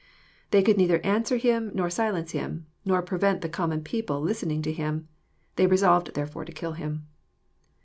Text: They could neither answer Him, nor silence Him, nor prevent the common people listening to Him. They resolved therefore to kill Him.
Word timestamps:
They 0.49 0.63
could 0.63 0.77
neither 0.77 0.97
answer 1.05 1.37
Him, 1.37 1.69
nor 1.75 1.91
silence 1.91 2.31
Him, 2.31 2.65
nor 2.83 3.03
prevent 3.03 3.41
the 3.41 3.49
common 3.49 3.83
people 3.83 4.19
listening 4.19 4.63
to 4.63 4.73
Him. 4.73 5.07
They 5.57 5.67
resolved 5.67 6.15
therefore 6.15 6.43
to 6.45 6.51
kill 6.51 6.71
Him. 6.71 7.05